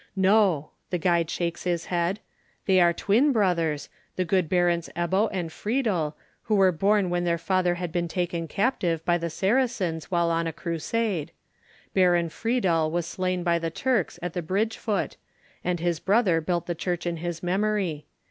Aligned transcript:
"No," 0.15 0.71
the 0.89 0.97
guide 0.97 1.29
shakes 1.29 1.63
his 1.63 1.85
head; 1.85 2.19
"they 2.65 2.81
are 2.81 2.91
twin 2.91 3.31
brothers, 3.31 3.87
the 4.15 4.25
good 4.25 4.49
Barons 4.49 4.89
Ebbo 4.95 5.29
and 5.31 5.53
Friedel, 5.53 6.17
who 6.45 6.55
were 6.55 6.71
born 6.71 7.11
when 7.11 7.23
their 7.23 7.37
father 7.37 7.75
had 7.75 7.91
been 7.91 8.07
taken 8.07 8.47
captive 8.47 9.05
by 9.05 9.19
the 9.19 9.29
Saracens 9.29 10.09
while 10.09 10.31
on 10.31 10.47
a 10.47 10.53
crusade. 10.53 11.31
Baron 11.93 12.29
Friedel 12.29 12.89
was 12.89 13.05
slain 13.05 13.43
by 13.43 13.59
the 13.59 13.69
Turks 13.69 14.17
at 14.23 14.33
the 14.33 14.41
bridge 14.41 14.75
foot, 14.75 15.17
and 15.63 15.79
his 15.79 15.99
brother 15.99 16.41
built 16.41 16.65
the 16.65 16.73
church 16.73 17.05
in 17.05 17.17
his 17.17 17.43
memory. 17.43 18.07